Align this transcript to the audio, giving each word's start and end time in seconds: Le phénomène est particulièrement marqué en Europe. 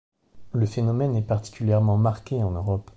Le 0.53 0.65
phénomène 0.65 1.15
est 1.15 1.21
particulièrement 1.21 1.95
marqué 1.95 2.41
en 2.41 2.49
Europe. 2.49 2.89